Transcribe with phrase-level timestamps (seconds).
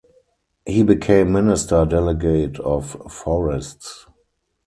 [0.65, 4.07] He became Minister Delegate of Forests.